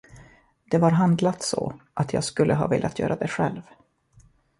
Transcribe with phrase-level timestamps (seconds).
[0.71, 3.61] Det var handlat så, att jag skulle ha velat göra det själv.